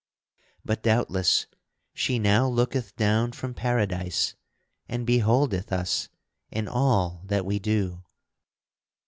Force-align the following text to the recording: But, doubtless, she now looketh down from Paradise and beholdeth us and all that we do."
But, 0.65 0.81
doubtless, 0.81 1.45
she 1.93 2.17
now 2.17 2.47
looketh 2.47 2.95
down 2.95 3.33
from 3.33 3.53
Paradise 3.53 4.33
and 4.89 5.05
beholdeth 5.05 5.71
us 5.71 6.09
and 6.51 6.67
all 6.67 7.21
that 7.25 7.45
we 7.45 7.59
do." 7.59 8.01